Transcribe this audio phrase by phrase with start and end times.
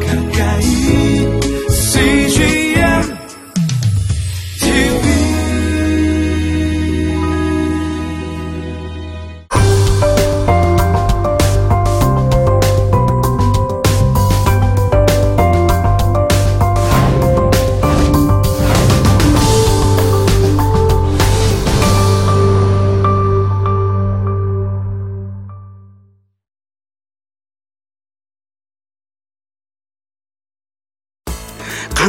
[0.00, 0.21] 가까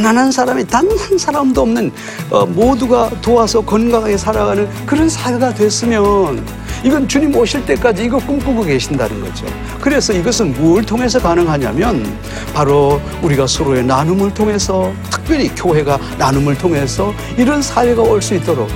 [0.04, 1.90] 가난한 사람이 단 한 사람도 없는
[2.30, 6.44] 어, 모두가 도와서 건강하게 살아가는 그런 사회가 됐으면
[6.84, 9.46] 이건 주님 오실 때까지 이거 꿈꾸고 계신다는 거죠.
[9.80, 12.04] 그래서 이것은 뭘 통해서 가능하냐면
[12.52, 18.68] 바로 우리가 서로의 나눔을 통해서 특별히 교회가 나눔을 통해서 이런 사회가 올 수 있도록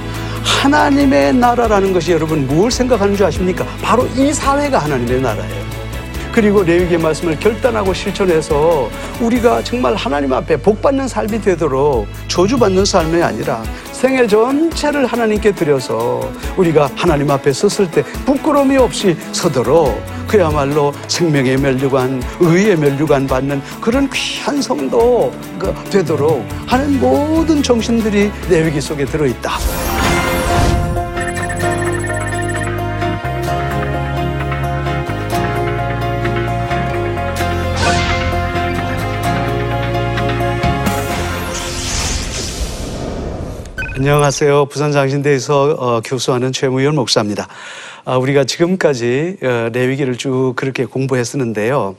[0.43, 3.67] 하나님의 나라라는 것이 여러분 뭘 생각하는 줄 아십니까?
[3.83, 5.78] 바로 이 사회가 하나님의 나라예요.
[6.33, 8.89] 그리고 레위기의 말씀을 결단하고 실천해서
[9.21, 13.63] 우리가 정말 하나님 앞에 복 받는 삶이 되도록 저주받는 삶이 아니라
[13.93, 16.21] 생애 전체를 하나님께 드려서
[16.57, 24.09] 우리가 하나님 앞에 섰을 때 부끄러움이 없이 서도록 그야말로 생명의 멸류관, 의의 멸류관 받는 그런
[24.11, 29.88] 귀한 성도가 되도록 하는 모든 정신들이 레위기 속에 들어있다.
[43.99, 44.67] 안녕하세요.
[44.67, 47.49] 부산 장신대에서 어, 교수하는 최무현 목사입니다.
[48.05, 51.97] 아, 우리가 지금까지 어, 레위기를 쭉 그렇게 공부했었는데요.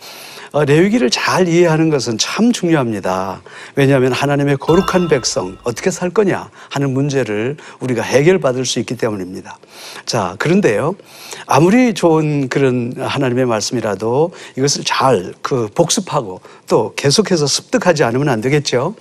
[0.52, 3.42] 어, 레위기를 잘 이해하는 것은 참 중요합니다.
[3.76, 9.58] 왜냐하면 하나님의 거룩한 백성 어떻게 살 거냐 하는 문제를 우리가 해결받을 수 있기 때문입니다.
[10.06, 10.96] 자, 그런데요.
[11.46, 18.96] 아무리 좋은 그런 하나님의 말씀이라도 이것을 잘 그 복습하고 또 계속해서 습득하지 않으면 안 되겠죠.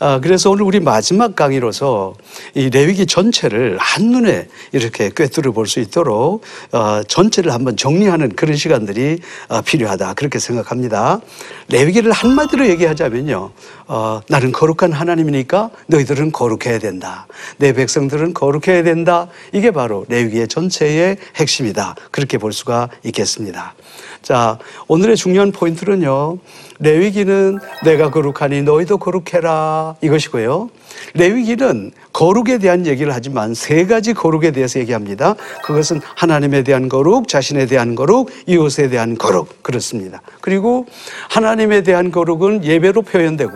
[0.00, 2.14] 아, 그래서 오늘 우리 마지막 강의로서
[2.54, 9.18] 이 레위기 전체를 한눈에 이렇게 꿰뚫어 볼 수 있도록 어, 전체를 한번 정리하는 그런 시간들이
[9.48, 10.83] 어, 필요하다 그렇게 생각합니다.
[11.68, 13.50] 레위기를 한마디로 얘기하자면요.
[13.86, 17.26] 어, 나는 거룩한 하나님이니까 너희들은 거룩해야 된다.
[17.58, 19.28] 내 백성들은 거룩해야 된다.
[19.52, 21.96] 이게 바로 레위기의 전체의 핵심이다.
[22.10, 23.74] 그렇게 볼 수가 있겠습니다.
[24.22, 24.58] 자,
[24.88, 26.38] 오늘의 중요한 포인트는요.
[26.80, 30.70] 레위기는 내가 거룩하니 너희도 거룩해라 이것이고요.
[31.14, 35.34] 레위기는 거룩에 대한 얘기를 하지만 세 가지 거룩에 대해서 얘기합니다.
[35.64, 40.22] 그것은 하나님에 대한 거룩, 자신에 대한 거룩, 이웃에 대한 거룩 그렇습니다.
[40.40, 40.86] 그리고
[41.28, 43.52] 하나님에 대한 거룩은 예배로 표현되고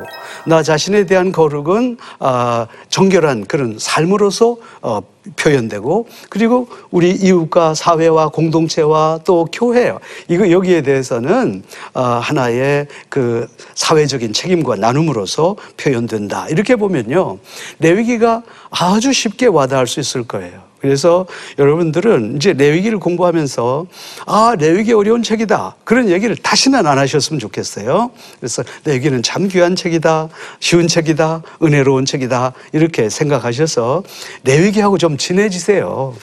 [0.46, 5.00] 나 자신에 대한 거룩은 아, 정결한 그런 삶으로서 어,
[5.36, 9.92] 표현되고 그리고 우리 이웃과 사회와 공동체와 또 교회
[10.28, 11.62] 이거 여기에 대해서는
[11.94, 17.38] 어, 하나의 그 사회적인 책임과 나눔으로서 표현된다 이렇게 보면요
[17.78, 20.68] 레위기가 아주 쉽게 와닿을 수 있을 거예요.
[20.80, 21.26] 그래서
[21.58, 23.86] 여러분들은 이제 레위기를 공부하면서
[24.26, 28.10] 아 레위기 어려운 책이다 그런 얘기를 다시는 안 하셨으면 좋겠어요.
[28.38, 30.28] 그래서 레위기는 참 귀한 책이다,
[30.60, 34.02] 쉬운 책이다, 은혜로운 책이다 이렇게 생각하셔서
[34.44, 36.14] 레위기하고 좀 친해지세요.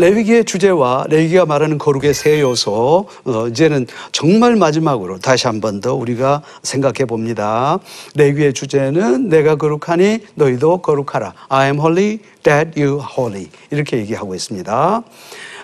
[0.00, 5.94] 레위기의 주제와 레위기가 말하는 거룩의 세 요소 어, 이제는 정말 마지막으로 다시 한 번 더
[5.94, 7.78] 우리가 생각해 봅니다.
[8.14, 11.32] 레위기의 주제는 내가 거룩하니 너희도 거룩하라.
[11.48, 15.02] I am holy that you holy 이렇게 얘기하고 있습니다.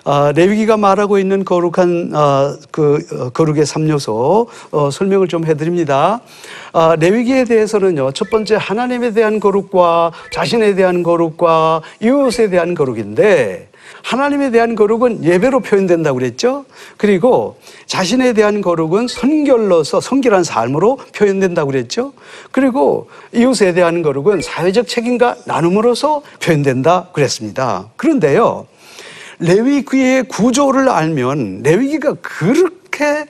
[0.05, 6.21] 어, 레위기가 말하고 있는 거룩한 어, 그 어, 거룩의 3요소 어, 설명을 좀 해드립니다.
[6.73, 13.69] 어, 레위기에 대해서는요 첫 번째 하나님에 대한 거룩과 자신에 대한 거룩과 이웃에 대한 거룩인데
[14.03, 16.65] 하나님에 대한 거룩은 예배로 표현된다고 그랬죠.
[16.97, 22.13] 그리고 자신에 대한 거룩은 선결로서 성결한 삶으로 표현된다고 그랬죠.
[22.51, 27.89] 그리고 이웃에 대한 거룩은 사회적 책임과 나눔으로서 표현된다 그랬습니다.
[27.95, 28.67] 그런데요.
[29.39, 33.25] 레위기의 구조를 알면 레위기가 그렇게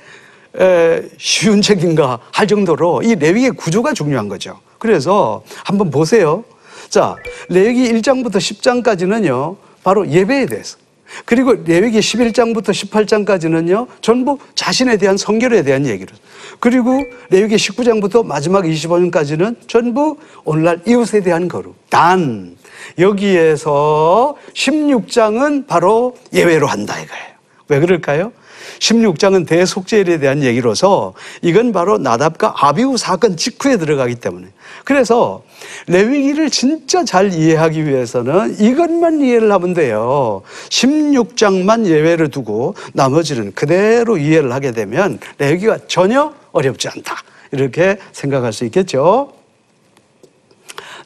[0.60, 4.60] 에, 쉬운 책인가 할 정도로 이 레위기의 구조가 중요한 거죠.
[4.80, 6.44] 그래서 한번 보세요.
[6.90, 7.16] 자,
[7.50, 9.56] 레위기 1장부터 10장까지는요.
[9.84, 10.78] 바로 예배에 대해서.
[11.26, 13.88] 그리고 레위기 11장부터 18장까지는요.
[14.02, 16.16] 전부 자신에 대한 성결에 대한 얘기를.
[16.60, 21.76] 그리고 레위기 19장부터 마지막 25장까지는 전부 오늘날 이웃에 대한 거룩.
[21.90, 22.56] 단
[22.98, 27.26] 여기에서 16장은 바로 예외로 한다 이거예요.
[27.70, 28.32] 왜 그럴까요?
[28.80, 34.48] 16장은 대속죄에 대한 얘기로서 이건 바로 나답과 아비우 사건 직후에 들어가기 때문에
[34.86, 35.44] 그래서
[35.88, 40.42] 레위기를 진짜 잘 이해하기 위해서는 이것만 이해를 하면 돼요.
[40.70, 47.16] 16장만 예외를 두고 나머지는 그대로 이해를 하게 되면 레위기가 전혀 어렵지 않다.
[47.52, 49.43] 이렇게 생각할 수 있겠죠.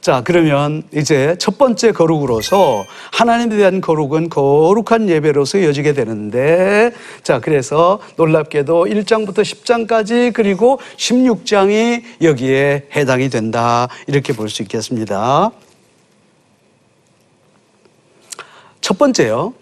[0.02, 6.92] 자, 그러면 이제 첫 번째 거룩으로서 하나님에 대한 거룩은 거룩한 예배로서 이어지게 되는데
[7.24, 13.88] 자, 그래서 놀랍게도 1장부터 10장까지 그리고 16장이 여기에 해당이 된다.
[14.08, 15.52] 이렇게 볼 수 있겠습니다.
[18.80, 19.54] 첫 번째요.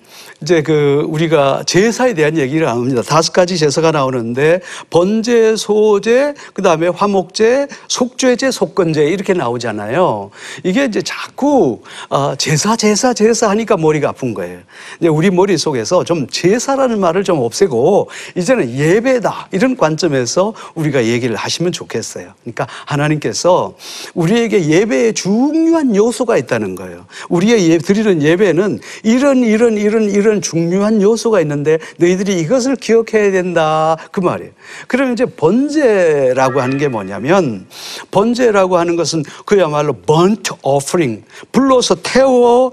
[0.42, 3.02] 이제 그 우리가 제사에 대한 얘기를 합니다.
[3.02, 4.60] 다섯 가지 제사가 나오는데
[4.90, 10.32] 번제, 소제, 그다음에 화목제, 속죄제, 속건제 이렇게 나오잖아요.
[10.64, 14.60] 이게 이제 자꾸 아, 제사 제사 제사 하니까 머리가 아픈 거예요.
[15.00, 21.72] 이제 우리 머릿속에서 좀 제사라는 말을 좀 없애고 이제는 예배다 이런 관점에서 우리가 얘기를 하시면
[21.72, 22.34] 좋겠어요.
[22.42, 23.76] 그러니까 하나님께서
[24.14, 27.06] 우리에게 예배에 중요한 요소가 있다는 거예요.
[27.30, 33.98] 우리의 예, 드리는 예배는 이런 이런 이런 이런 중요한 요소가 있는데 너희들이 이것을 기억해야 된다
[34.12, 34.52] 그 말이에요.
[34.88, 37.68] 그러면 이제 번제라고 하는 게 뭐냐면
[38.12, 42.72] 번제라고 하는 것은 그야말로 burnt offering 불러서 태워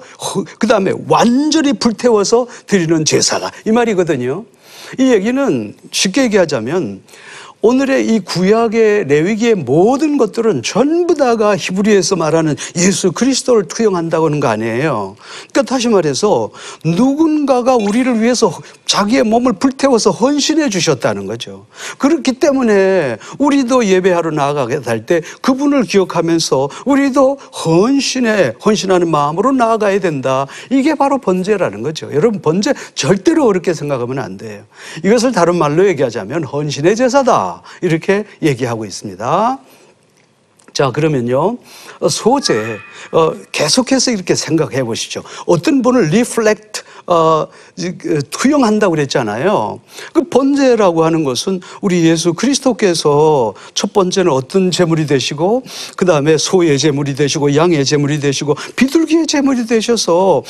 [0.59, 4.45] 그 다음에 완전히 불태워서 드리는 제사다 이 말이거든요.
[4.99, 7.03] 이 얘기는 쉽게 얘기하자면
[7.63, 14.49] 오늘의 이 구약의 레위기의 모든 것들은 전부 다가 히브리에서 말하는 예수 그리스도를 투영한다고 하는 거
[14.49, 15.15] 아니에요.
[15.53, 16.51] 그러니까 다시 말해서
[16.85, 18.53] 누군가가 우리를 위해서
[18.87, 21.67] 자기의 몸을 불태워서 헌신해 주셨다는 거죠.
[21.99, 30.47] 그렇기 때문에 우리도 예배하러 나아가게 될 때 그분을 기억하면서 우리도 헌신에 헌신하는 마음으로 나아가야 된다.
[30.71, 32.09] 이게 바로 번제라는 거죠.
[32.13, 34.63] 여러분 번제 절대로 어렵게 생각하면 안 돼요.
[35.05, 37.52] 이것을 다른 말로 얘기하자면 헌신의 제사다.
[37.81, 39.59] 이렇게 얘기하고 있습니다.
[40.73, 41.59] 자, 그러면요.
[42.01, 42.79] 어, 소제,
[43.13, 45.23] 어, 계속해서 이렇게 생각해 보시죠.
[45.47, 47.47] 어떤 분을 reflect, 어,
[47.77, 49.81] 이, 그, 투영한다고 그랬잖아요.
[50.13, 55.63] 그 번제라고 하는 것은 우리 예수 그리스도께서 첫 번째는 어떤 제물이 되시고,
[55.97, 60.43] 그 다음에 소의 제물이 되시고, 양의 제물이 되시고, 비둘기의 제물이 되셔서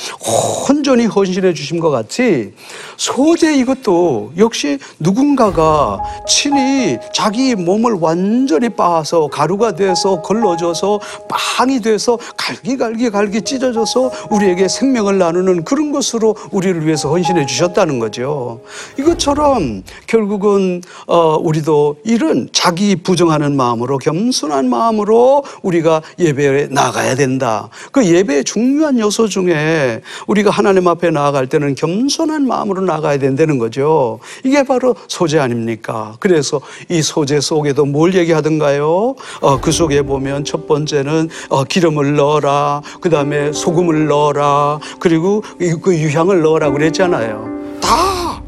[0.68, 2.52] 온전히 헌신해 주신 것 같이
[2.96, 13.10] 소재 이것도 역시 누군가가 친히 자기 몸을 완전히 빻아서 가루가 돼서 걸러져서 빵이 돼서 갈기갈기
[13.10, 18.60] 갈기 찢어져서 우리에게 생명을 나누는 그런 것으로 우리를 위해서 헌신해 주셨다는 거죠.
[18.98, 27.68] 이것처럼 결국은 어, 우리도 이런 자기 부정하는 마음으로 겸손한 마음으로 우리가 예배에 나가야 된다.
[27.92, 34.18] 그 예배의 중요한 요소 중에 우리가 하나님 앞에 나아갈 때는 겸손한 마음으로 나가야 된다는 거죠.
[34.44, 36.16] 이게 바로 소재 아닙니까?
[36.20, 39.14] 그래서 이 소재 속에도 뭘 얘기하던가요?
[39.40, 42.82] 어, 그 속에 보면 첫 번째는 어, 기름을 넣어라.
[43.00, 44.78] 그 다음에 소금을 넣어라.
[44.98, 47.78] 그리고 이- 그 유향을 넣어라 그랬잖아요.
[47.80, 48.42] 다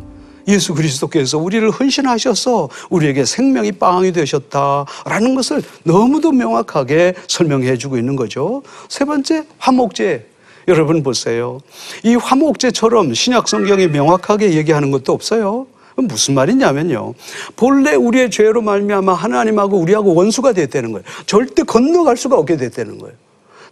[0.48, 8.62] 예수 그리스도께서 우리를 헌신하셔서 우리에게 생명이 빵이 되셨다라는 것을 너무도 명확하게 설명해 주고 있는 거죠.
[8.88, 10.28] 세 번째, 화목제.
[10.68, 11.60] 여러분 보세요.
[12.02, 15.66] 이 화목제처럼 신약 성경이 명확하게 얘기하는 것도 없어요.
[15.96, 17.14] 무슨 말이냐면요.
[17.54, 21.04] 본래 우리의 죄로 말미암아 하나님하고 우리하고 원수가 됐다는 거예요.
[21.26, 23.14] 절대 건너갈 수가 없게 됐다는 거예요.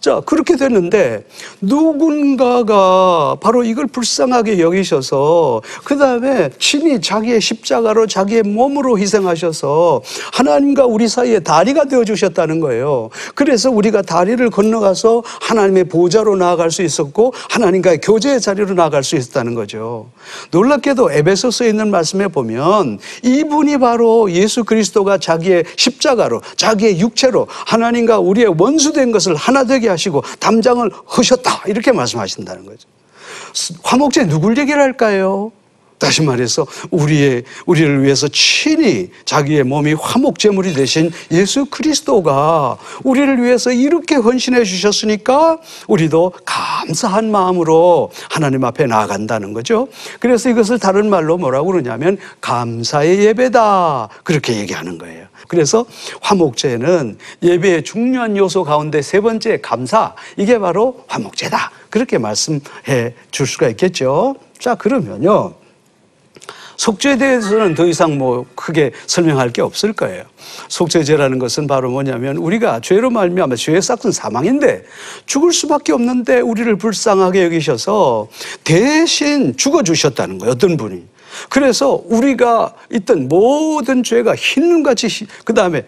[0.03, 1.25] 자, 그렇게 됐는데
[1.61, 11.07] 누군가가 바로 이걸 불쌍하게 여기셔서 그 다음에 친히 자기의 십자가로 자기의 몸으로 희생하셔서 하나님과 우리
[11.07, 13.11] 사이에 다리가 되어 주셨다는 거예요.
[13.37, 19.55] 그래서 우리가 다리를 건너가서 하나님의 보좌로 나아갈 수 있었고 하나님과의 교제의 자리로 나아갈 수 있었다는
[19.55, 20.11] 거죠.
[20.51, 28.57] 놀랍게도 에베소서에 있는 말씀에 보면 이분이 바로 예수 그리스도가 자기의 십자가로 자기의 육체로 하나님과 우리의
[28.59, 32.89] 원수된 것을 하나 되게 하시고 담장을 허셨다 이렇게 말씀하신다는 거죠.
[33.83, 35.53] 화목제 누굴 얘기를 할까요?
[36.03, 43.71] 다시 말해서 우리의 우리를 위해서 친히 자기의 몸이 화목 제물이 되신 예수 그리스도가 우리를 위해서
[43.71, 49.87] 이렇게 헌신해 주셨으니까 우리도 감사한 마음으로 하나님 앞에 나아간다는 거죠.
[50.19, 55.27] 그래서 이것을 다른 말로 뭐라고 그러냐면 감사의 예배다 그렇게 얘기하는 거예요.
[55.47, 55.87] 그래서
[56.21, 63.69] 화목제는 예배의 중요한 요소 가운데 세 번째 감사 이게 바로 화목제다 그렇게 말씀해 줄 수가
[63.69, 64.35] 있겠죠.
[64.59, 65.62] 자 그러면요.
[66.77, 70.25] 속죄에 대해서는 더 이상 뭐 크게 설명할 게 없을 거예요.
[70.69, 74.85] 속죄제라는 것은 바로 뭐냐면 우리가 죄로 말미암아 죄의 싹은 사망인데
[75.27, 78.29] 죽을 수밖에 없는데 우리를 불쌍하게 여기셔서
[78.65, 80.53] 대신 죽어 주셨다는 거예요.
[80.53, 81.05] 어떤 분이.
[81.49, 85.85] 그래서 우리가 있던 모든 죄가 흰눈같이 그 다음에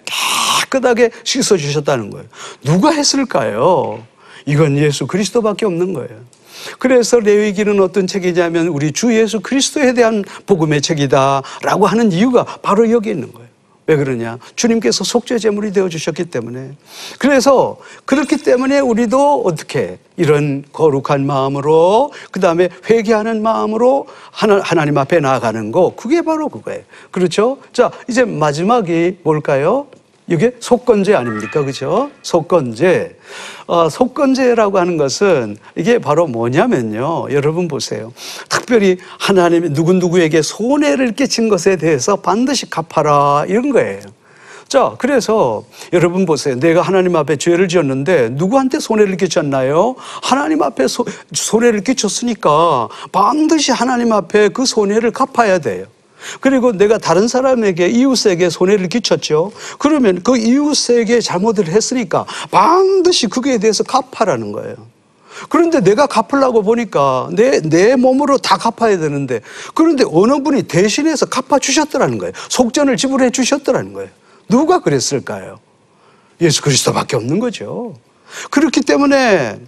[0.70, 2.26] 깨끗하게 씻어 주셨다는 거예요.
[2.62, 4.04] 누가 했을까요?
[4.46, 6.20] 이건 예수 그리스도밖에 없는 거예요.
[6.78, 13.10] 그래서 레위기는 어떤 책이냐면 우리 주 예수 그리스도에 대한 복음의 책이다라고 하는 이유가 바로 여기
[13.10, 13.44] 있는 거예요.
[13.86, 14.38] 왜 그러냐?
[14.56, 16.72] 주님께서 속죄 제물이 되어 주셨기 때문에.
[17.18, 25.70] 그래서 그렇기 때문에 우리도 어떻게 이런 거룩한 마음으로 그다음에 회개하는 마음으로 하나, 하나님 앞에 나아가는
[25.70, 26.82] 거 그게 바로 그거예요.
[27.10, 27.58] 그렇죠?
[27.74, 29.86] 자, 이제 마지막이 뭘까요?
[30.26, 31.64] 이게 속건제 아닙니까?
[31.64, 32.10] 그죠?
[32.22, 33.16] 속건제.
[33.66, 37.26] 어, 속건제라고 하는 것은 이게 바로 뭐냐면요.
[37.30, 38.12] 여러분 보세요.
[38.48, 43.44] 특별히 하나님이 누구누구에게 손해를 끼친 것에 대해서 반드시 갚아라.
[43.48, 44.00] 이런 거예요.
[44.66, 45.62] 자, 그래서
[45.92, 46.58] 여러분 보세요.
[46.58, 49.94] 내가 하나님 앞에 죄를 지었는데 누구한테 손해를 끼쳤나요?
[50.22, 55.84] 하나님 앞에 소, 손해를 끼쳤으니까 반드시 하나님 앞에 그 손해를 갚아야 돼요.
[56.40, 59.52] 그리고 내가 다른 사람에게 이웃에게 손해를 끼쳤죠.
[59.78, 64.76] 그러면 그 이웃에게 잘못을 했으니까 반드시 그에 대해서 갚아라는 거예요.
[65.48, 69.40] 그런데 내가 갚으려고 보니까 내, 내 몸으로 다 갚아야 되는데
[69.74, 72.32] 그런데 어느 분이 대신해서 갚아주셨더라는 거예요.
[72.48, 74.10] 속전을 지불해 주셨더라는 거예요.
[74.48, 75.58] 누가 그랬을까요?
[76.40, 77.94] 예수 그리스도밖에 없는 거죠.
[78.50, 79.58] 그렇기 때문에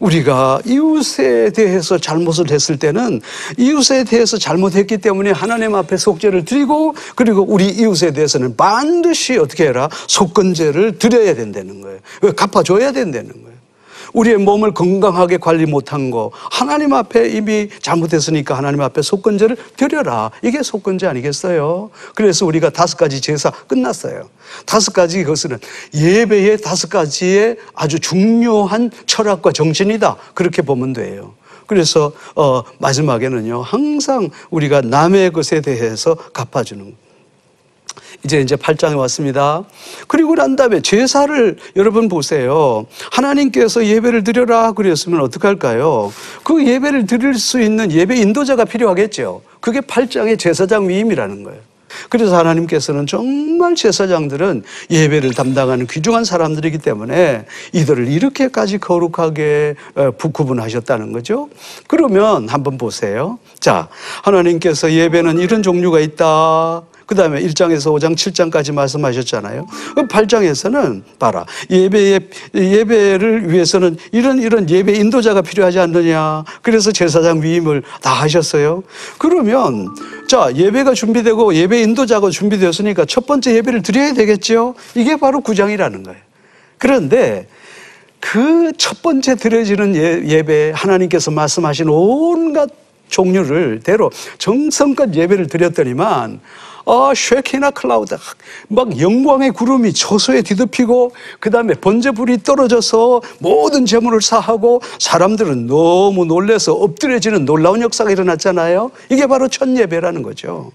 [0.00, 3.20] 우리가 이웃에 대해서 잘못을 했을 때는
[3.58, 9.88] 이웃에 대해서 잘못했기 때문에 하나님 앞에 속죄를 드리고 그리고 우리 이웃에 대해서는 반드시 어떻게 해라
[10.08, 11.98] 속건제를 드려야 된다는 거예요.
[12.22, 13.51] 왜 갚아줘야 된다는 거예요.
[14.12, 20.62] 우리의 몸을 건강하게 관리 못한 거 하나님 앞에 이미 잘못했으니까 하나님 앞에 속건제를 드려라 이게
[20.62, 21.90] 속건제 아니겠어요?
[22.14, 24.28] 그래서 우리가 다섯 가지 제사 끝났어요.
[24.66, 25.58] 다섯 가지 그것은
[25.94, 31.34] 예배의 다섯 가지의 아주 중요한 철학과 정신이다 그렇게 보면 돼요.
[31.66, 37.01] 그래서 어, 마지막에는요 항상 우리가 남의 것에 대해서 갚아주는 거.
[38.24, 39.64] 이제 이제 8장에 왔습니다.
[40.06, 42.86] 그리고 난 다음에 제사를 여러분 보세요.
[43.10, 46.12] 하나님께서 예배를 드려라 그랬으면 어떡할까요?
[46.42, 49.42] 그 예배를 드릴 수 있는 예배 인도자가 필요하겠죠.
[49.60, 51.72] 그게 8장의 제사장 위임이라는 거예요.
[52.08, 61.48] 그래서 하나님께서는 정말 제사장들은 예배를 담당하는 귀중한 사람들이기 때문에 이들을 이렇게까지 거룩하게 어, 구분하셨다는 거죠.
[61.86, 63.38] 그러면 한번 보세요.
[63.60, 63.88] 자,
[64.22, 66.82] 하나님께서 예배는 이런 종류가 있다.
[67.06, 69.66] 그 다음에 1장에서 5장, 7장까지 말씀하셨잖아요.
[70.08, 71.44] 8장에서는 봐라.
[71.70, 72.20] 예배의,
[72.54, 76.44] 예배를 위해서는 이런 이런 예배 인도자가 필요하지 않느냐.
[76.62, 78.82] 그래서 제사장 위임을 다 하셨어요.
[79.18, 79.88] 그러면
[80.28, 84.74] 자, 예배가 준비되고 예배 인도자가 준비되었으니까 첫 번째 예배를 드려야 되겠죠.
[84.94, 86.20] 이게 바로 구장이라는 거예요.
[86.78, 87.46] 그런데
[88.20, 92.68] 그 첫 번째 드려지는 예- 예배 하나님께서 말씀하신 온갖
[93.08, 96.40] 종류를 대로 정성껏 예배를 드렸더니만
[96.84, 98.16] 아, 쉐키나 클라우드
[98.68, 106.72] 막 영광의 구름이 저소에 뒤덮이고 그 다음에 번제불이 떨어져서 모든 재물을 사하고 사람들은 너무 놀래서
[106.74, 108.90] 엎드려지는 놀라운 역사가 일어났잖아요.
[109.10, 110.72] 이게 바로 첫 예배라는 거죠.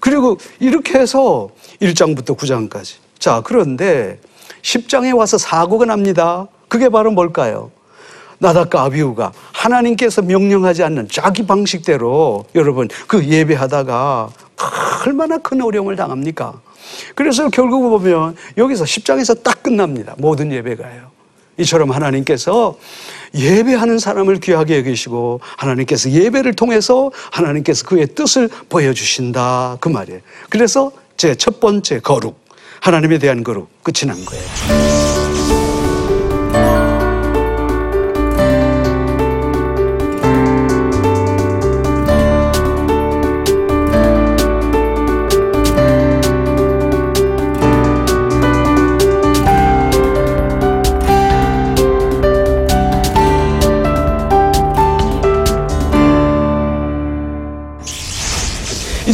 [0.00, 1.48] 그리고 이렇게 해서
[1.80, 2.94] 1장부터 9장까지.
[3.18, 4.18] 자, 그런데
[4.62, 6.48] 10장에 와서 사고가 납니다.
[6.68, 7.70] 그게 바로 뭘까요?
[8.38, 14.28] 나답과 아비우가 하나님께서 명령하지 않는 자기 방식대로 여러분 그 예배하다가
[15.06, 16.60] 얼마나 큰 어려움을 당합니까?
[17.14, 20.14] 그래서 결국 보면 여기서 10장에서 딱 끝납니다.
[20.18, 21.10] 모든 예배가요.
[21.58, 22.76] 이처럼 하나님께서
[23.34, 29.78] 예배하는 사람을 귀하게 여기시고 하나님께서 예배를 통해서 하나님께서 그의 뜻을 보여주신다.
[29.80, 30.20] 그 말이에요.
[30.50, 32.38] 그래서 제 첫 번째 거룩,
[32.80, 35.05] 하나님에 대한 거룩 끝이 난 거예요.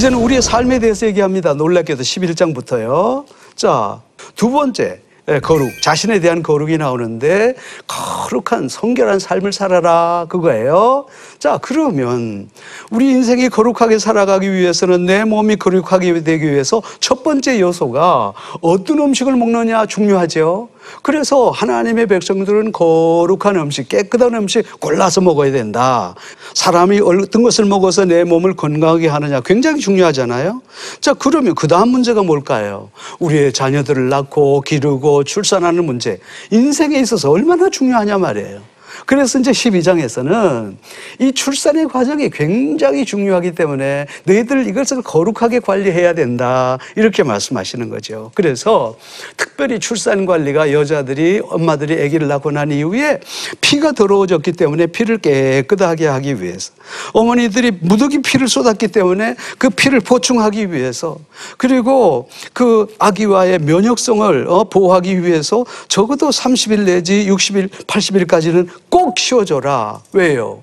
[0.02, 1.54] 이제는 우리의 삶에 대해서 얘기합니다.
[1.54, 3.25] 놀랍게도 11장부터요.
[3.54, 4.00] 자,
[4.35, 5.00] 두 번째.
[5.28, 7.54] 예, 거룩, 자신에 대한 거룩이 나오는데,
[7.87, 10.26] 거룩한, 성결한 삶을 살아라.
[10.28, 11.06] 그거예요.
[11.38, 12.50] 자, 그러면,
[12.90, 19.37] 우리 인생이 거룩하게 살아가기 위해서는 내 몸이 거룩하게 되기 위해서 첫 번째 요소가 어떤 음식을
[19.37, 20.68] 먹느냐 중요하죠.
[21.02, 26.14] 그래서 하나님의 백성들은 거룩한 음식, 깨끗한 음식 골라서 먹어야 된다.
[26.54, 30.62] 사람이 어떤 것을 먹어서 내 몸을 건강하게 하느냐 굉장히 중요하잖아요.
[31.00, 32.90] 자, 그러면 그 다음 문제가 뭘까요?
[33.18, 36.18] 우리의 자녀들을 낳고 기르고 출산하는 문제.
[36.50, 38.71] 인생에 있어서 얼마나 중요하냐 말이에요.
[39.06, 40.76] 그래서 이제 12장에서는
[41.20, 46.78] 이 출산의 과정이 굉장히 중요하기 때문에 너희들 이것을 거룩하게 관리해야 된다.
[46.96, 48.30] 이렇게 말씀하시는 거죠.
[48.34, 48.96] 그래서
[49.37, 53.20] 특별히 출산 관리가 여자들이 엄마들이 아기를 낳고 난 이후에
[53.61, 56.72] 피가 더러워졌기 때문에 피를 깨끗하게 하기 위해서
[57.12, 61.18] 어머니들이 무더기 피를 쏟았기 때문에 그 피를 보충하기 위해서
[61.56, 70.02] 그리고 그 아기와의 면역성을 어, 보호하기 위해서 적어도 30일 내지 60일, 80일까지는 꼭 쉬어줘라.
[70.12, 70.62] 왜요?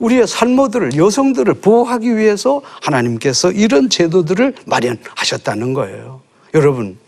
[0.00, 6.20] 우리의 산모들을, 여성들을 보호하기 위해서 하나님께서 이런 제도들을 마련하셨다는 거예요.
[6.54, 6.98] 여러분,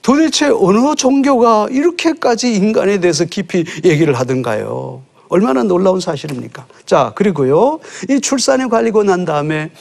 [0.00, 5.02] 도대체 어느 종교가 이렇게까지 인간에 대해서 깊이 얘기를 하던가요?
[5.28, 6.66] 얼마나 놀라운 사실입니까?
[6.86, 7.80] 자, 그리고요.
[8.08, 9.72] 이 출산에 관리고 난 다음에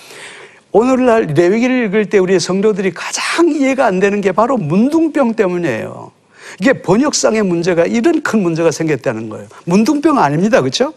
[0.71, 6.16] 오늘날 레위기를 읽을 때 우리 성도들이 가장 이해가 안 되는 게 바로 문둥병 때문이에요.
[6.59, 9.47] 이게 번역상의 문제가 이런 큰 문제가 생겼다는 거예요.
[9.65, 10.61] 문둥병 아닙니다.
[10.61, 10.93] 그렇죠?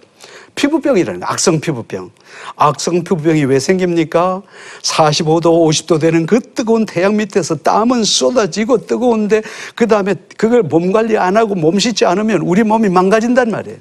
[0.55, 1.31] 피부병이라는 거예요.
[1.31, 2.11] 악성 피부병.
[2.57, 4.43] 악성 피부병이 왜 생깁니까?
[4.83, 9.43] 45도, 50도 되는 그 뜨거운 태양 밑에서 땀은 쏟아지고 뜨거운데
[9.75, 13.79] 그 다음에 그걸 몸 관리 안 하고 몸 씻지 않으면 우리 몸이 망가진단 말이에요.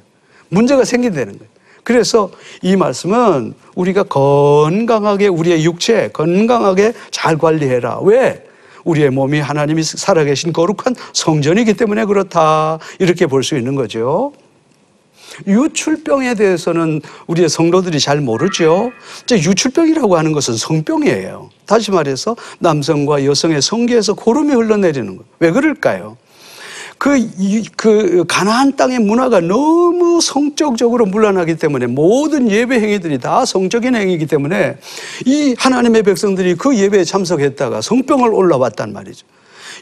[0.50, 1.50] 문제가 생긴다는 거예요.
[1.84, 2.30] 그래서
[2.62, 8.00] 이 말씀은 우리가 건강하게 우리의 육체 건강하게 잘 관리해라.
[8.04, 8.44] 왜?
[8.86, 12.80] 우리의 몸이 하나님이 살아계신 거룩한 성전이기 때문에 그렇다.
[13.00, 14.34] 이렇게 볼 수 있는 거죠.
[15.48, 18.92] 유출병에 대해서는 우리의 성도들이 잘 모르죠.
[19.32, 21.50] 유출병이라고 하는 것은 성병이에요.
[21.66, 25.24] 다시 말해서 남성과 여성의 성기에서 고름이 흘러내리는 거예요.
[25.40, 26.18] 왜 그럴까요?
[27.00, 33.96] 그, 이- 그, 가나안 땅의 문화가 너무 성적적으로 물러나기 때문에 모든 예배 행위들이 다 성적인
[33.96, 34.76] 행위이기 때문에
[35.26, 39.26] 이 하나님의 백성들이 그 예배에 참석했다가 성병을 올라왔단 말이죠.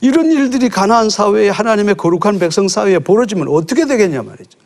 [0.01, 4.59] 이런 일들이 가나안 사회에 하나님의 거룩한 백성 사회에 벌어지면 어떻게 되겠냐 말이죠.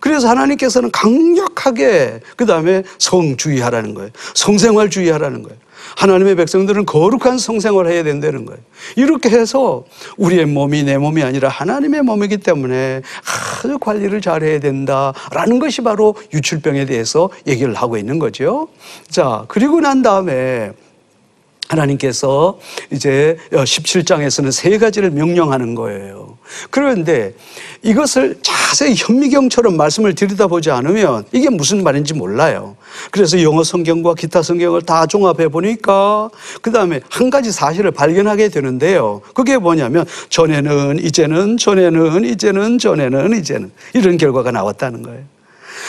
[0.00, 4.10] 그래서 하나님께서는 강력하게 그 다음에 성주의하라는 거예요.
[4.34, 5.58] 성생활 주의하라는 거예요.
[5.96, 8.60] 하나님의 백성들은 거룩한 성생활 해야 된다는 거예요.
[8.96, 9.84] 이렇게 해서
[10.16, 13.02] 우리의 몸이 내 몸이 아니라 하나님의 몸이기 때문에
[13.58, 18.68] 아주 관리를 잘 해야 된다라는 것이 바로 유출병에 대해서 얘기를 하고 있는 거죠.
[19.08, 20.72] 자, 그리고 난 다음에
[21.72, 22.58] 하나님께서
[22.90, 26.36] 이제 17장에서는 세 가지를 명령하는 거예요.
[26.70, 27.34] 그런데
[27.82, 32.76] 이것을 자세히 현미경처럼 말씀을 들여다보지 않으면 이게 무슨 말인지 몰라요.
[33.10, 39.22] 그래서 영어 성경과 기타 성경을 다 종합해 보니까 그 다음에 한 가지 사실을 발견하게 되는데요.
[39.34, 45.22] 그게 뭐냐면 전에는 이제는 전에는 이제는 전에는 이제는 이런 결과가 나왔다는 거예요.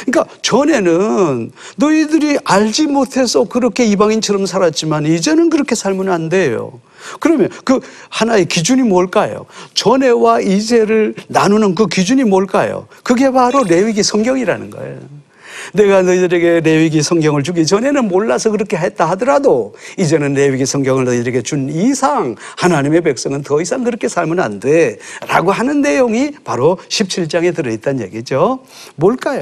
[0.05, 6.79] 그러니까 전에는 너희들이 알지 못해서 그렇게 이방인처럼 살았지만 이제는 그렇게 살면 안 돼요.
[7.19, 7.79] 그러면 그
[8.09, 9.45] 하나의 기준이 뭘까요?
[9.73, 12.87] 전에와 이제를 나누는 그 기준이 뭘까요?
[13.03, 14.99] 그게 바로 레위기 성경이라는 거예요.
[15.73, 21.69] 내가 너희들에게 레위기 성경을 주기 전에는 몰라서 그렇게 했다 하더라도 이제는 레위기 성경을 너희들에게 준
[21.69, 24.97] 이상 하나님의 백성은 더 이상 그렇게 살면 안 돼.
[25.27, 28.59] 라고 하는 내용이 바로 17장에 들어 있다는 얘기죠.
[28.95, 29.41] 뭘까요?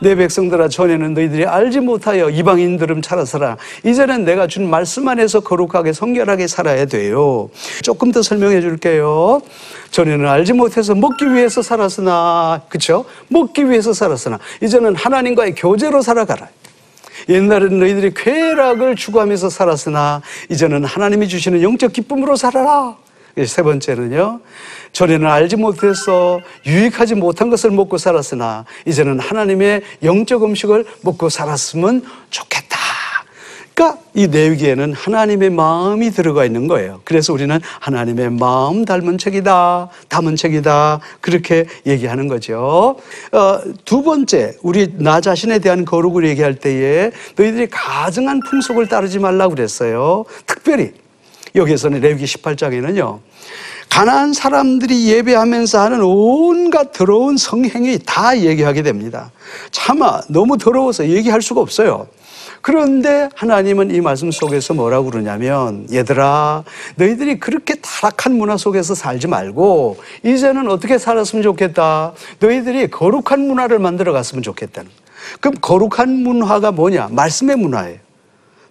[0.00, 3.56] 내 백성들아 전에는 너희들이 알지 못하여 이방인들음 살아서라.
[3.84, 7.50] 이제는 내가 준 말씀 안에서 거룩하게 성결하게 살아야 돼요.
[7.82, 9.42] 조금 더 설명해 줄게요.
[9.90, 13.04] 전에는 알지 못해서 먹기 위해서 살았으나 그쵸?
[13.28, 16.48] 먹기 위해서 살았으나 이제는 하나님과의 교제로 살아가라.
[17.28, 22.96] 옛날에는 너희들이 쾌락을 추구하면서 살았으나 이제는 하나님이 주시는 영적 기쁨으로 살아라
[23.46, 24.40] 세 번째는요.
[24.92, 32.70] 전에는 알지 못해서 유익하지 못한 것을 먹고 살았으나 이제는 하나님의 영적 음식을 먹고 살았으면 좋겠다.
[33.80, 37.00] 그러니까 이 내위기에는 하나님의 마음이 들어가 있는 거예요.
[37.04, 42.96] 그래서 우리는 하나님의 마음 닮은 책이다, 담은 책이다 그렇게 얘기하는 거죠.
[43.32, 49.54] 어, 두 번째, 우리 나 자신에 대한 거룩을 얘기할 때에 너희들이 가증한 풍속을 따르지 말라고
[49.54, 50.26] 그랬어요.
[50.44, 50.92] 특별히
[51.54, 53.20] 여기에서는 레위기 18장에는요.
[53.88, 59.32] 가나안 사람들이 예배하면서 하는 온갖 더러운 성행위 다 얘기하게 됩니다.
[59.72, 62.06] 차마 너무 더러워서 얘기할 수가 없어요.
[62.62, 66.64] 그런데 하나님은 이 말씀 속에서 뭐라고 그러냐면 얘들아
[66.96, 72.12] 너희들이 그렇게 타락한 문화 속에서 살지 말고 이제는 어떻게 살았으면 좋겠다.
[72.38, 74.90] 너희들이 거룩한 문화를 만들어 갔으면 좋겠다는.
[75.40, 77.08] 그럼 거룩한 문화가 뭐냐?
[77.10, 78.09] 말씀의 문화예요.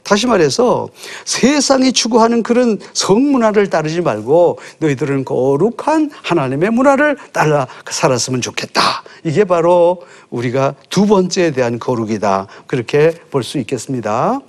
[0.03, 0.89] 다시 말해서
[1.25, 9.03] 세상이 추구하는 그런 성문화를 따르지 말고 너희들은 거룩한 하나님의 문화를 따라 살았으면 좋겠다.
[9.23, 12.47] 이게 바로 우리가 두 번째에 대한 거룩이다.
[12.67, 14.39] 그렇게 볼 수 있겠습니다.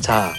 [0.00, 0.30] 자,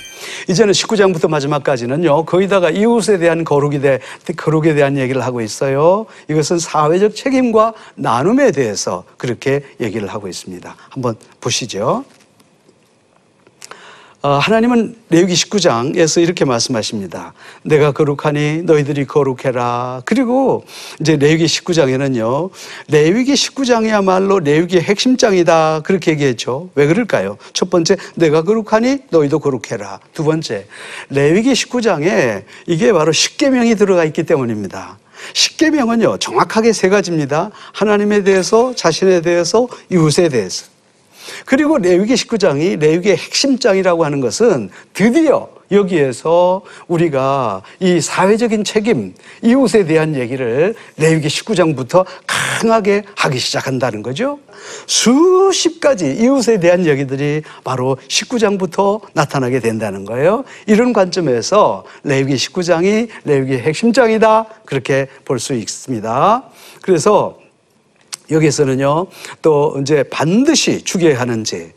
[0.50, 4.00] 이제는 19장부터 마지막까지는요, 거기다가 이웃에 대한 거룩에, 대,
[4.36, 6.06] 거룩에 대한 얘기를 하고 있어요.
[6.30, 10.76] 이것은 사회적 책임과 나눔에 대해서 그렇게 얘기를 하고 있습니다.
[10.90, 12.06] 한번 보시죠.
[14.28, 17.32] 어, 하나님은 레위기 19장에서 이렇게 말씀하십니다.
[17.64, 20.02] 내가 거룩하니 너희들이 거룩해라.
[20.04, 20.66] 그리고
[21.00, 22.50] 이제 레위기 19장에는요.
[22.90, 25.84] 레위기 19장이야말로 레위기의 핵심장이다.
[25.86, 26.70] 그렇게 얘기했죠.
[26.76, 27.38] 왜 그럴까요?
[27.54, 30.02] 첫 번째, 내가 거룩하니 너희도 거룩해라.
[30.14, 30.68] 두 번째,
[31.10, 34.98] 레위기 19장에 이게 바로 십계명이 들어가 있기 때문입니다.
[35.32, 36.18] 십계명은요.
[36.18, 37.52] 정확하게 세 가지입니다.
[37.72, 40.77] 하나님에 대해서, 자신에 대해서, 이웃에 대해서.
[41.46, 50.16] 그리고 레위기 19장이 레위기의 핵심장이라고 하는 것은 드디어 여기에서 우리가 이 사회적인 책임, 이웃에 대한
[50.16, 54.40] 얘기를 레위기 19장부터 강하게 하기 시작한다는 거죠.
[54.86, 60.46] 수십 가지 이웃에 대한 얘기들이 바로 19장부터 나타나게 된다는 거예요.
[60.68, 64.46] 이런 관점에서 레위기 19장이 레위기의 핵심장이다.
[64.66, 66.44] 그렇게 볼 수 있습니다.
[66.82, 67.38] 그래서
[68.30, 69.08] 여기서는요,
[69.42, 71.72] 또 이제 반드시 죽여야 하는지,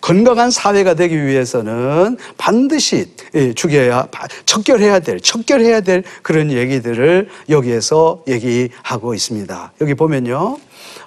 [0.00, 4.08] 건강한 사회가 되기 위해서는 반드시 예, 죽여야,
[4.44, 9.72] 척결해야 될, 척결해야 될 그런 얘기들을 여기에서 얘기하고 있습니다.
[9.80, 10.58] 여기 보면요,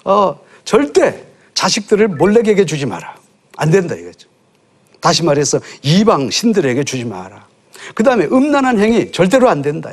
[0.04, 3.14] 어, 절대 자식들을 몰래에게 주지 마라.
[3.56, 4.28] 안 된다 이거죠.
[5.00, 7.46] 다시 말해서 이방 신들에게 주지 마라.
[7.94, 9.90] 그 다음에 음란한 행위 절대로 안 된다.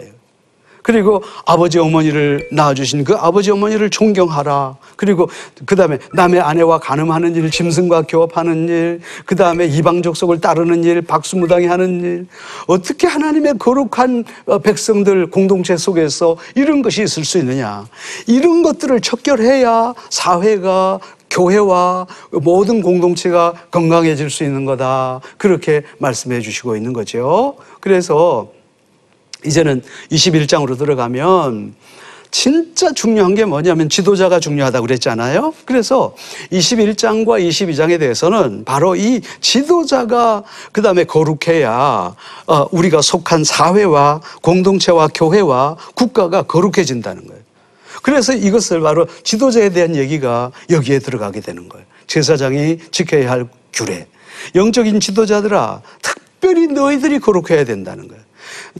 [0.87, 4.77] 그리고 아버지 어머니를 낳아주신 그 아버지 어머니를 존경하라.
[4.95, 5.29] 그리고
[5.65, 11.01] 그 다음에 남의 아내와 간음하는 일, 짐승과 교합하는 일, 그 다음에 이방 족속을 따르는 일,
[11.01, 12.27] 박수무당이 하는 일.
[12.67, 17.85] 어떻게 하나님의 거룩한 어, 백성들 공동체 속에서 이런 것이 있을 수 있느냐.
[18.25, 25.19] 이런 것들을 척결해야 사회가 교회와 모든 공동체가 건강해질 수 있는 거다.
[25.37, 27.57] 그렇게 말씀해 주시고 있는 거죠.
[27.81, 28.55] 그래서
[29.45, 31.75] 이제는 21장으로 들어가면
[32.31, 35.53] 진짜 중요한 게 뭐냐면 지도자가 중요하다고 그랬잖아요.
[35.65, 36.13] 그래서
[36.51, 42.15] 21장과 22장에 대해서는 바로 이 지도자가 그 다음에 거룩해야
[42.47, 47.41] 어, 우리가 속한 사회와 공동체와 교회와 국가가 거룩해진다는 거예요.
[48.03, 51.85] 그래서 이것을 바로 지도자에 대한 얘기가 여기에 들어가게 되는 거예요.
[52.07, 54.07] 제사장이 지켜야 할 규례.
[54.55, 58.23] 영적인 지도자들아, 특별히 너희들이 거룩해야 된다는 거예요.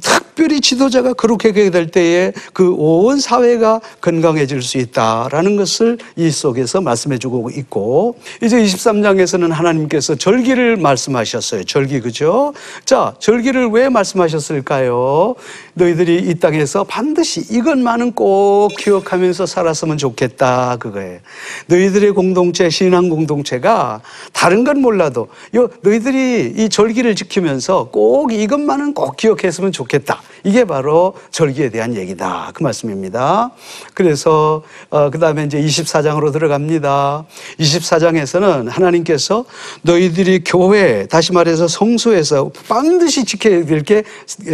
[0.02, 7.18] 특별히 지도자가 그렇게 될 때에 그 온 사회가 건강해질 수 있다라는 것을 이 속에서 말씀해
[7.18, 11.64] 주고 있고 이제 23장에서는 하나님께서 절기를 말씀하셨어요.
[11.64, 12.54] 절기 그죠?
[12.86, 15.36] 자, 절기를 왜 말씀하셨을까요?
[15.78, 21.20] 너희들이 이 땅에서 반드시 이것만은 꼭 기억하면서 살았으면 좋겠다 그거예요.
[21.68, 24.02] 너희들의 공동체 신앙 공동체가
[24.34, 30.22] 다른 건 몰라도 요 너희들이 이 절기를 지키면서 꼭 이것만은 꼭 기억했으면 좋겠다.
[30.44, 32.52] 이게 바로 절기에 대한 얘기다.
[32.54, 33.52] 그 말씀입니다.
[33.94, 37.26] 그래서 어, 그 다음에 이제 24장으로 들어갑니다.
[37.60, 39.46] 24장에서는 하나님께서
[39.84, 44.04] 너희들이 교회, 다시 말해서 성소에서 반드시 지켜야 될 게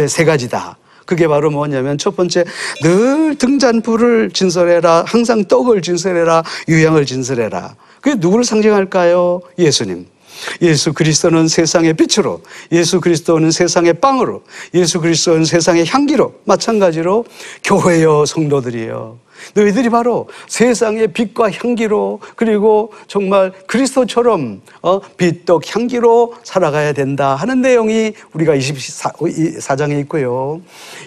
[0.08, 0.76] 세 가지다.
[1.04, 2.44] 그게 바로 뭐냐면 첫 번째
[2.82, 9.40] 늘 등잔불을 진설해라 항상 떡을 진설해라 유향을 진설해라 그게 누구를 상징할까요?
[9.58, 10.06] 예수님
[10.62, 14.42] 예수 그리스도는 세상의 빛으로, 예수 그리스도는 세상의 빵으로,
[14.74, 17.24] 예수 그리스도는 세상의 향기로, 마찬가지로
[17.62, 19.23] 교회여 성도들이여.
[19.54, 28.12] 너희들이 바로 세상의 빛과 향기로 그리고 정말 그리스도처럼 어, 빛독 향기로 살아가야 된다 하는 내용이
[28.32, 30.60] 우리가 24장에 있고요.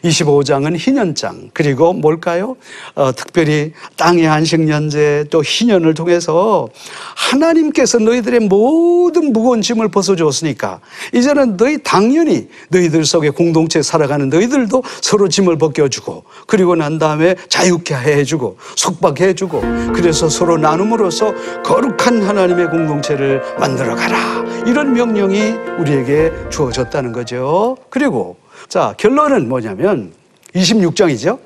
[0.03, 2.55] 25장은 희년장 그리고 뭘까요?
[2.95, 6.69] 어, 특별히 땅의 안식년제 또 희년을 통해서
[7.15, 10.79] 하나님께서 너희들의 모든 무거운 짐을 벗어주었으니까
[11.13, 17.95] 이제는 너희 당연히 너희들 속에 공동체 살아가는 너희들도 서로 짐을 벗겨주고 그리고 난 다음에 자유케
[17.95, 19.61] 해 주고 속박해주고
[19.93, 27.77] 그래서 서로 나눔으로써 거룩한 하나님의 공동체를 만들어 가라 이런 명령이 우리에게 주어졌다는 거죠.
[27.89, 30.13] 그리고 자 결론은 뭐냐면
[30.53, 31.39] 26장이죠.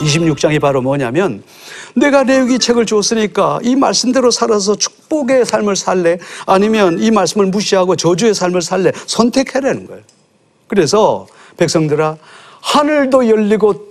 [0.00, 1.42] 26장이 바로 뭐냐면
[1.94, 8.34] 내가 레위기 책을 줬으니까 이 말씀대로 살아서 축복의 삶을 살래 아니면 이 말씀을 무시하고 저주의
[8.34, 10.02] 삶을 살래 선택해라는 거예요.
[10.66, 12.16] 그래서 백성들아
[12.60, 13.87] 하늘도 열리고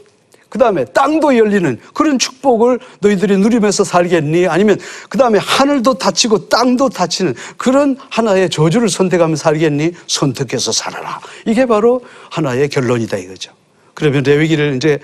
[0.50, 4.48] 그 다음에 땅도 열리는 그런 축복을 너희들이 누리면서 살겠니?
[4.48, 4.80] 아니면
[5.10, 9.92] 그 다음에 하늘도 닫히고 땅도 닫히는 그런 하나의 저주를 선택하며 살겠니?
[10.08, 11.20] 선택해서 살아라.
[11.46, 13.52] 이게 바로 하나의 결론이다 이거죠.
[13.94, 15.00] 그러면 레위기를 이제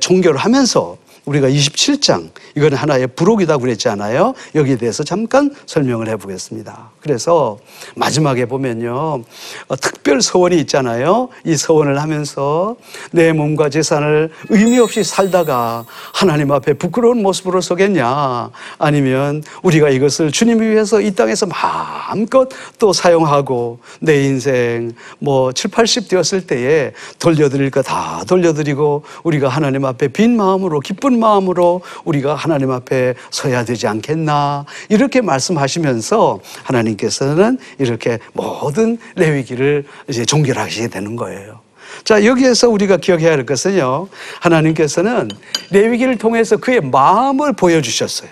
[0.00, 4.34] 종결하면서 우리가 27장 이건 하나의 부록이다 그랬잖아요.
[4.54, 6.90] 여기에 대해서 잠깐 설명을 해보겠습니다.
[7.00, 7.58] 그래서
[7.96, 9.22] 마지막에 보면요,
[9.68, 11.28] 어, 특별 서원이 있잖아요.
[11.44, 12.76] 이 서원을 하면서
[13.10, 20.70] 내 몸과 재산을 의미 없이 살다가 하나님 앞에 부끄러운 모습으로 서겠냐, 아니면 우리가 이것을 주님을
[20.70, 27.82] 위해서 이 땅에서 마음껏 또 사용하고 내 인생 뭐 7, 80 되었을 때에 돌려드릴 거
[27.82, 34.64] 다 돌려드리고 우리가 하나님 앞에 빈 마음으로 기쁜 마음으로 우리가 하나님 앞에 서야 되지 않겠나
[34.88, 41.60] 이렇게 말씀하시면서 하나님께서는 이렇게 모든 레위기를 이제 종결하시게 되는 거예요.
[42.04, 44.08] 자, 여기에서 우리가 기억해야 할 것은요.
[44.40, 45.28] 하나님께서는
[45.70, 48.30] 레위기를 통해서 그의 마음을 보여주셨어요.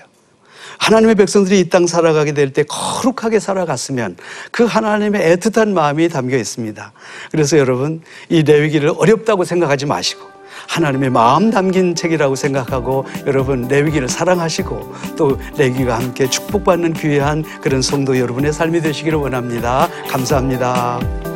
[0.78, 4.16] 하나님의 백성들이 이 땅 살아가게 될 때 거룩하게 살아갔으면
[4.50, 6.92] 그 하나님의 애틋한 마음이 담겨 있습니다.
[7.30, 10.22] 그래서 여러분 이 레위기를 어렵다고 생각하지 마시고
[10.70, 18.16] 하나님의 마음 담긴 책이라고 생각하고 여러분 레위기를 사랑하시고 또 레위기와 함께 축복받는 귀한 그런 성도
[18.16, 19.88] 여러분의 삶이 되시기를 원합니다.
[20.08, 21.29] 감사합니다.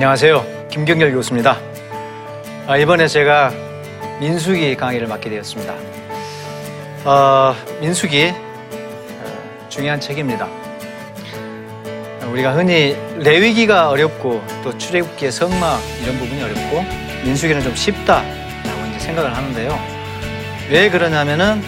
[0.00, 0.68] 안녕하세요.
[0.70, 1.58] 김경열 교수입니다.
[2.66, 3.52] 아, 이번에 제가
[4.18, 5.74] 민수기 강의를 맡게 되었습니다.
[7.04, 10.48] 어, 민수기 어, 중요한 책입니다.
[12.30, 16.82] 우리가 흔히 레위기가 어렵고 또 출애굽기의 성막 이런 부분이 어렵고
[17.22, 19.78] 민수기는 좀 쉽다라고 이제 생각을 하는데요.
[20.70, 21.62] 왜 그러냐면은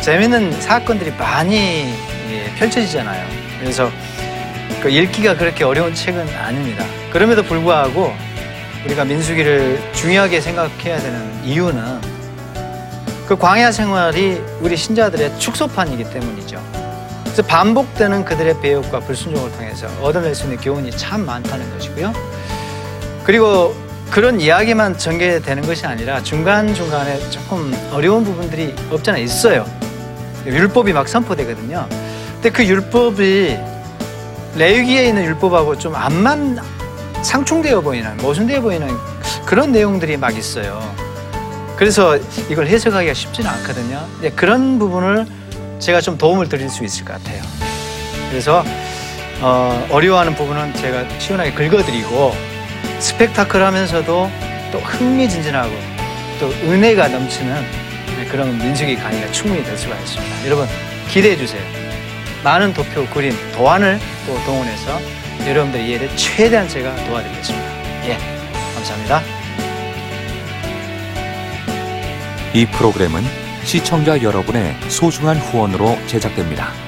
[0.00, 1.92] 재밌는 사건들이 많이
[2.30, 3.28] 예, 펼쳐지잖아요.
[3.60, 3.90] 그래서
[4.80, 6.97] 그 읽기가 그렇게 어려운 책은 아닙니다.
[7.12, 8.12] 그럼에도 불구하고
[8.84, 12.00] 우리가 민수기를 중요하게 생각해야 되는 이유는
[13.26, 16.62] 그 광야 생활이 우리 신자들의 축소판이기 때문이죠.
[17.24, 22.12] 그래서 반복되는 그들의 배역과 불순종을 통해서 얻어낼 수 있는 교훈이 참 많다는 것이고요.
[23.24, 23.74] 그리고
[24.10, 29.66] 그런 이야기만 전개되는 것이 아니라 중간중간에 조금 어려운 부분들이 없잖아 있어요.
[30.46, 31.86] 율법이 막 선포되거든요.
[32.34, 33.58] 근데 그 율법이
[34.56, 36.58] 레위기에 있는 율법하고 좀 안만
[37.22, 38.88] 상충되어 보이는 모순되어 보이는
[39.44, 40.80] 그런 내용들이 막 있어요.
[41.76, 42.16] 그래서
[42.50, 44.04] 이걸 해석하기가 쉽지는 않거든요.
[44.34, 45.26] 그런 부분을
[45.78, 47.40] 제가 좀 도움을 드릴 수 있을 것 같아요.
[48.30, 48.64] 그래서
[49.40, 52.34] 어, 어려워하는 부분은 제가 시원하게 긁어드리고
[52.98, 54.30] 스펙타클하면서도
[54.72, 55.70] 또 흥미진진하고
[56.40, 57.64] 또 은혜가 넘치는
[58.30, 60.46] 그런 민수기 강의가 충분히 될 수가 있습니다.
[60.46, 60.66] 여러분
[61.08, 61.62] 기대해 주세요.
[62.42, 64.98] 많은 도표, 그림, 도안을 또 동원해서
[65.46, 68.08] 여러분들의 이해를 최대한 제가 도와드리겠습니다.
[68.08, 68.18] 예,
[68.74, 69.22] 감사합니다.
[72.54, 73.22] 이 프로그램은
[73.64, 76.87] 시청자 여러분의 소중한 후원으로 제작됩니다.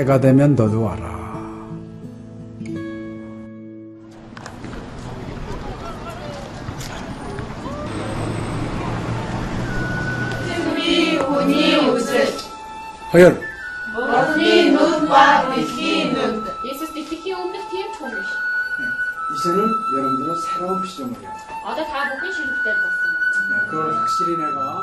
[0.00, 1.20] 때가 되면 너도 와라.
[10.46, 12.26] 승비 운이 우슬
[13.12, 13.40] 허연
[13.94, 18.20] 머니 눈과 빛이 눈 예수님이 온백팀 총리 네,
[19.36, 21.30] 이제는 여러분들은 새로운 시점을 해요.
[21.66, 22.96] 어제 아, 다 먹기 싫을 때 봤어.
[23.50, 24.82] 네, 그걸 확실히 내가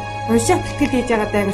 [0.30, 1.44] уншаад тэтгэл хийж байгаа даа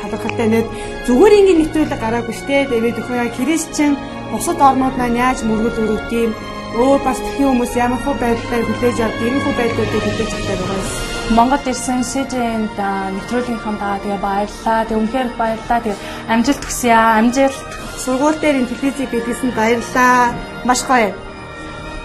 [0.00, 0.66] талархалтай нэг
[1.06, 3.92] зүгээр ингээд нэвтрүүлэг гараагүй штэ тэгээд өхөө яа христчэн
[4.32, 6.32] бусад орнууд маань яаж мөргөл өрөвт юм
[6.74, 10.80] өөр бас тхэн хүмүүс ямар хөө байдлаар хүлээж авдаг юм хөө байдлуудыг хүлээж авдаг байгаа
[10.82, 11.14] юм.
[11.36, 12.78] Монгол ирсэн СЖН-д
[13.14, 14.80] нэвтрүүлгийнхаа даа тэгээ баярлаа.
[14.84, 15.80] Тэг үнхээр их баярлаа.
[15.80, 15.96] Тэг
[16.28, 17.16] амжилт хүсье аа.
[17.22, 17.68] Амжилт.
[18.02, 20.34] Сургууль дээр ин телевизийг бидлсэн баярлаа.
[20.68, 21.14] Маш гоё.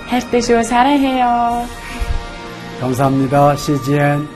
[0.10, 0.64] хайртай шүү.
[0.64, 1.66] 사랑해요.
[2.80, 3.56] 감사합니다.
[3.58, 4.33] CGN